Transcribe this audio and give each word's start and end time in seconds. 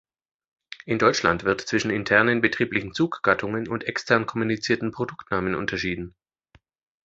In 0.87 0.97
Deutschland 0.97 1.43
wird 1.43 1.61
zwischen 1.61 1.91
internen 1.91 2.41
betrieblichen 2.41 2.91
Zuggattungen 2.95 3.67
und 3.67 3.83
extern 3.83 4.25
kommunizierten 4.25 4.89
Produktnamen 4.91 5.53
unterschieden. 5.53 6.15